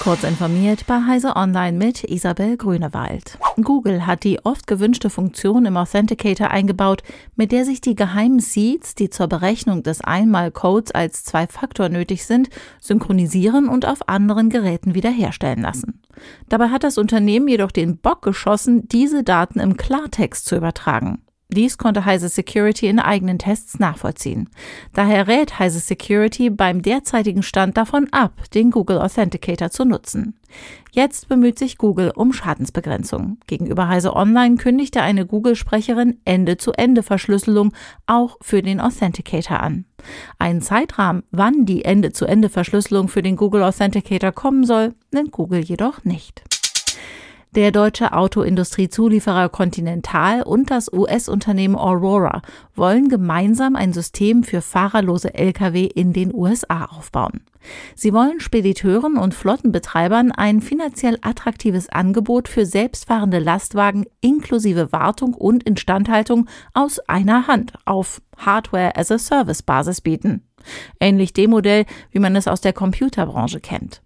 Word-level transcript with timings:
Kurz 0.00 0.22
informiert 0.22 0.86
bei 0.86 1.02
Heise 1.04 1.34
Online 1.34 1.76
mit 1.76 2.04
Isabel 2.04 2.56
Grünewald. 2.56 3.38
Google 3.60 4.06
hat 4.06 4.22
die 4.22 4.44
oft 4.44 4.66
gewünschte 4.66 5.10
Funktion 5.10 5.66
im 5.66 5.76
Authenticator 5.76 6.48
eingebaut, 6.48 7.02
mit 7.34 7.50
der 7.50 7.64
sich 7.64 7.80
die 7.80 7.96
geheimen 7.96 8.38
Seeds, 8.38 8.94
die 8.94 9.10
zur 9.10 9.26
Berechnung 9.26 9.82
des 9.82 10.02
Einmalcodes 10.02 10.92
als 10.92 11.24
Zwei-Faktor 11.24 11.88
nötig 11.88 12.24
sind, 12.24 12.50
synchronisieren 12.80 13.68
und 13.68 13.84
auf 13.84 14.08
anderen 14.08 14.48
Geräten 14.48 14.94
wiederherstellen 14.94 15.62
lassen. 15.62 16.00
Dabei 16.48 16.68
hat 16.68 16.84
das 16.84 16.98
Unternehmen 16.98 17.48
jedoch 17.48 17.72
den 17.72 17.98
Bock 17.98 18.22
geschossen, 18.22 18.86
diese 18.88 19.24
Daten 19.24 19.58
im 19.58 19.76
Klartext 19.76 20.46
zu 20.46 20.56
übertragen. 20.56 21.22
Dies 21.48 21.78
konnte 21.78 22.04
Heise 22.04 22.28
Security 22.28 22.88
in 22.88 22.98
eigenen 22.98 23.38
Tests 23.38 23.78
nachvollziehen. 23.78 24.50
Daher 24.92 25.28
rät 25.28 25.60
Heise 25.60 25.78
Security 25.78 26.50
beim 26.50 26.82
derzeitigen 26.82 27.44
Stand 27.44 27.76
davon 27.76 28.08
ab, 28.10 28.32
den 28.52 28.72
Google 28.72 28.98
Authenticator 28.98 29.70
zu 29.70 29.84
nutzen. 29.84 30.34
Jetzt 30.90 31.28
bemüht 31.28 31.56
sich 31.58 31.78
Google 31.78 32.10
um 32.14 32.32
Schadensbegrenzung. 32.32 33.38
Gegenüber 33.46 33.86
Heise 33.86 34.16
Online 34.16 34.56
kündigte 34.56 35.02
eine 35.02 35.24
Google-Sprecherin 35.24 36.18
Ende-zu-Ende-Verschlüsselung 36.24 37.72
auch 38.06 38.38
für 38.40 38.60
den 38.60 38.80
Authenticator 38.80 39.60
an. 39.60 39.84
Einen 40.38 40.62
Zeitrahmen, 40.62 41.22
wann 41.30 41.64
die 41.64 41.84
Ende-zu-Ende-Verschlüsselung 41.84 43.06
für 43.06 43.22
den 43.22 43.36
Google 43.36 43.62
Authenticator 43.62 44.32
kommen 44.32 44.64
soll, 44.64 44.94
nennt 45.12 45.30
Google 45.30 45.60
jedoch 45.60 46.04
nicht. 46.04 46.42
Der 47.56 47.72
deutsche 47.72 48.12
Autoindustriezulieferer 48.12 49.48
Continental 49.48 50.42
und 50.42 50.70
das 50.70 50.92
US-Unternehmen 50.92 51.74
Aurora 51.74 52.42
wollen 52.74 53.08
gemeinsam 53.08 53.76
ein 53.76 53.94
System 53.94 54.44
für 54.44 54.60
fahrerlose 54.60 55.32
Lkw 55.32 55.86
in 55.86 56.12
den 56.12 56.34
USA 56.34 56.84
aufbauen. 56.84 57.40
Sie 57.94 58.12
wollen 58.12 58.40
Spediteuren 58.40 59.16
und 59.16 59.32
Flottenbetreibern 59.32 60.32
ein 60.32 60.60
finanziell 60.60 61.16
attraktives 61.22 61.88
Angebot 61.88 62.48
für 62.48 62.66
selbstfahrende 62.66 63.38
Lastwagen 63.38 64.04
inklusive 64.20 64.92
Wartung 64.92 65.32
und 65.32 65.62
Instandhaltung 65.62 66.50
aus 66.74 66.98
einer 67.08 67.46
Hand 67.46 67.72
auf 67.86 68.20
Hardware-as-a-Service-Basis 68.36 70.02
bieten. 70.02 70.46
Ähnlich 71.00 71.32
dem 71.32 71.52
Modell, 71.52 71.86
wie 72.10 72.18
man 72.18 72.36
es 72.36 72.48
aus 72.48 72.60
der 72.60 72.74
Computerbranche 72.74 73.60
kennt. 73.60 74.02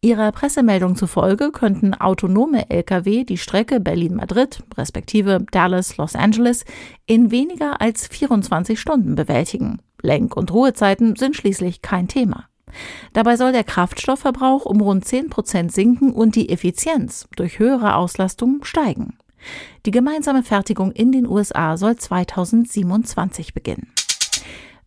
Ihrer 0.00 0.32
Pressemeldung 0.32 0.96
zufolge 0.96 1.52
könnten 1.52 1.94
autonome 1.94 2.68
Lkw 2.70 3.24
die 3.24 3.38
Strecke 3.38 3.80
Berlin-Madrid 3.80 4.62
respektive 4.76 5.44
Dallas-Los 5.50 6.16
Angeles 6.16 6.64
in 7.06 7.30
weniger 7.30 7.80
als 7.80 8.08
24 8.08 8.80
Stunden 8.80 9.14
bewältigen. 9.14 9.78
Lenk- 10.02 10.36
und 10.36 10.52
Ruhezeiten 10.52 11.16
sind 11.16 11.36
schließlich 11.36 11.82
kein 11.82 12.08
Thema. 12.08 12.48
Dabei 13.12 13.36
soll 13.36 13.52
der 13.52 13.64
Kraftstoffverbrauch 13.64 14.64
um 14.64 14.80
rund 14.80 15.04
10 15.04 15.30
Prozent 15.30 15.72
sinken 15.72 16.12
und 16.12 16.36
die 16.36 16.48
Effizienz 16.48 17.28
durch 17.36 17.58
höhere 17.58 17.96
Auslastung 17.96 18.64
steigen. 18.64 19.18
Die 19.86 19.90
gemeinsame 19.90 20.42
Fertigung 20.42 20.92
in 20.92 21.12
den 21.12 21.26
USA 21.26 21.76
soll 21.76 21.96
2027 21.96 23.54
beginnen. 23.54 23.92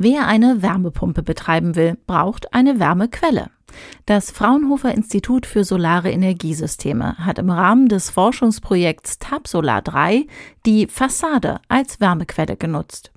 Wer 0.00 0.28
eine 0.28 0.62
Wärmepumpe 0.62 1.24
betreiben 1.24 1.74
will, 1.74 1.98
braucht 2.06 2.54
eine 2.54 2.78
Wärmequelle. 2.78 3.50
Das 4.06 4.30
Fraunhofer 4.30 4.94
Institut 4.94 5.44
für 5.44 5.64
Solare 5.64 6.12
Energiesysteme 6.12 7.18
hat 7.18 7.40
im 7.40 7.50
Rahmen 7.50 7.88
des 7.88 8.08
Forschungsprojekts 8.08 9.18
TAPSolar 9.18 9.82
3 9.82 10.28
die 10.64 10.86
Fassade 10.86 11.60
als 11.66 12.00
Wärmequelle 12.00 12.56
genutzt. 12.56 13.10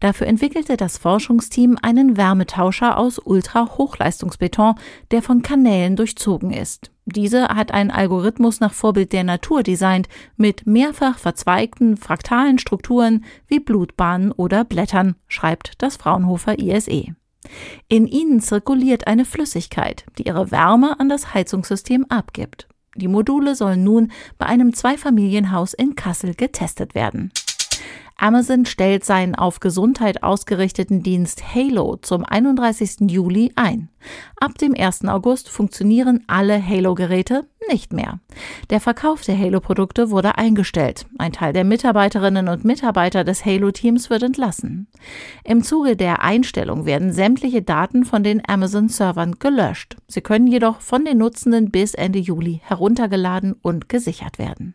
Dafür 0.00 0.26
entwickelte 0.26 0.76
das 0.76 0.98
Forschungsteam 0.98 1.78
einen 1.80 2.16
Wärmetauscher 2.16 2.98
aus 2.98 3.20
Ultrahochleistungsbeton, 3.20 4.74
der 5.12 5.22
von 5.22 5.42
Kanälen 5.42 5.94
durchzogen 5.94 6.50
ist. 6.50 6.90
Diese 7.06 7.48
hat 7.48 7.72
einen 7.72 7.90
Algorithmus 7.90 8.60
nach 8.60 8.72
Vorbild 8.72 9.12
der 9.12 9.24
Natur 9.24 9.62
designt, 9.62 10.08
mit 10.36 10.66
mehrfach 10.66 11.18
verzweigten 11.18 11.96
fraktalen 11.98 12.58
Strukturen 12.58 13.24
wie 13.46 13.60
Blutbahnen 13.60 14.32
oder 14.32 14.64
Blättern, 14.64 15.16
schreibt 15.28 15.82
das 15.82 15.96
Fraunhofer 15.96 16.58
ISE. 16.58 17.14
In 17.88 18.06
ihnen 18.06 18.40
zirkuliert 18.40 19.06
eine 19.06 19.26
Flüssigkeit, 19.26 20.06
die 20.16 20.26
ihre 20.26 20.50
Wärme 20.50 20.98
an 20.98 21.10
das 21.10 21.34
Heizungssystem 21.34 22.06
abgibt. 22.08 22.68
Die 22.96 23.08
Module 23.08 23.54
sollen 23.54 23.84
nun 23.84 24.12
bei 24.38 24.46
einem 24.46 24.72
Zweifamilienhaus 24.72 25.74
in 25.74 25.96
Kassel 25.96 26.34
getestet 26.34 26.94
werden. 26.94 27.32
Amazon 28.16 28.64
stellt 28.64 29.04
seinen 29.04 29.34
auf 29.34 29.60
Gesundheit 29.60 30.22
ausgerichteten 30.22 31.02
Dienst 31.02 31.54
Halo 31.54 31.96
zum 31.96 32.24
31. 32.24 33.10
Juli 33.10 33.52
ein. 33.56 33.88
Ab 34.40 34.56
dem 34.58 34.74
1. 34.74 35.06
August 35.06 35.48
funktionieren 35.48 36.22
alle 36.26 36.64
Halo-Geräte 36.64 37.46
nicht 37.68 37.92
mehr. 37.92 38.20
Der 38.70 38.80
Verkauf 38.80 39.22
der 39.22 39.38
Halo-Produkte 39.38 40.10
wurde 40.10 40.38
eingestellt. 40.38 41.06
Ein 41.18 41.32
Teil 41.32 41.52
der 41.52 41.64
Mitarbeiterinnen 41.64 42.48
und 42.48 42.64
Mitarbeiter 42.64 43.24
des 43.24 43.44
Halo-Teams 43.44 44.10
wird 44.10 44.22
entlassen. 44.22 44.86
Im 45.44 45.62
Zuge 45.62 45.96
der 45.96 46.22
Einstellung 46.22 46.86
werden 46.86 47.12
sämtliche 47.12 47.62
Daten 47.62 48.04
von 48.04 48.22
den 48.22 48.42
Amazon-Servern 48.46 49.36
gelöscht. 49.38 49.96
Sie 50.06 50.20
können 50.20 50.46
jedoch 50.46 50.80
von 50.80 51.04
den 51.04 51.18
Nutzenden 51.18 51.70
bis 51.70 51.94
Ende 51.94 52.18
Juli 52.20 52.60
heruntergeladen 52.64 53.54
und 53.60 53.88
gesichert 53.88 54.38
werden. 54.38 54.74